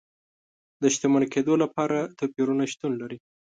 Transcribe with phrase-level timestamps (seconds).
[0.81, 3.17] د شتمن کېدو لپاره توپیرونه شتون لري.